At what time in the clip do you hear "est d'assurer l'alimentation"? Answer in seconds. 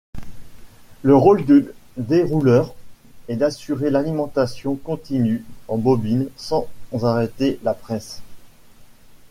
3.27-4.75